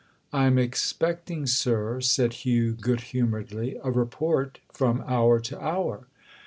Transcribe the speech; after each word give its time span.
"I'm 0.33 0.57
expecting, 0.57 1.45
sir," 1.45 2.01
said 2.01 2.33
Hugh 2.41 2.71
good 2.73 3.01
humouredly, 3.13 3.77
"a 3.83 3.91
report 3.91 4.57
from 4.73 5.03
hour 5.05 5.39
to 5.41 5.61
hour." 5.63 6.07